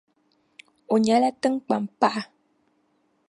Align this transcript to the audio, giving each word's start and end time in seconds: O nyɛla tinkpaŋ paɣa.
O 0.93 0.95
nyɛla 1.03 1.29
tinkpaŋ 1.41 1.83
paɣa. 1.99 2.21